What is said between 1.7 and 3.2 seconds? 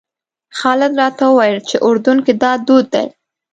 اردن کې دا دود دی.